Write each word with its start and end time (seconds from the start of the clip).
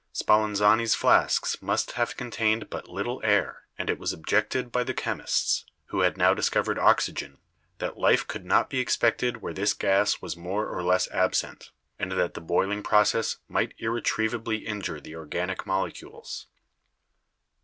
Spallanzani's 0.15 0.95
flasks 0.95 1.61
must 1.61 1.91
have 1.91 2.17
contained 2.17 2.71
but 2.71 2.89
little 2.89 3.21
air 3.23 3.65
and 3.77 3.87
it 3.87 3.99
was 3.99 4.11
objected 4.11 4.71
by 4.71 4.83
the 4.83 4.95
chemists, 4.95 5.63
who 5.89 5.99
had 5.99 6.17
now 6.17 6.33
discovered 6.33 6.79
oxygen, 6.79 7.37
that 7.77 7.99
life 7.99 8.25
could 8.27 8.43
not 8.43 8.67
be 8.67 8.79
expected 8.79 9.43
where 9.43 9.53
this 9.53 9.75
gas 9.75 10.19
was 10.19 10.35
more 10.35 10.67
or 10.67 10.81
less 10.81 11.07
absent, 11.11 11.69
and 11.99 12.13
that 12.13 12.33
the 12.33 12.41
boiling 12.41 12.81
process 12.81 13.37
might 13.47 13.75
irretrievably 13.77 14.65
injure 14.65 14.99
the 14.99 15.13
'organic 15.15 15.67
molecules.' 15.67 16.47